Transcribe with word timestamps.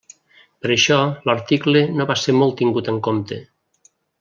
Per 0.63 0.71
això, 0.75 0.97
l'article 1.31 1.83
no 1.99 2.09
va 2.13 2.17
ser 2.23 2.35
molt 2.39 2.57
tingut 2.63 2.91
en 2.95 2.99
compte. 3.11 3.39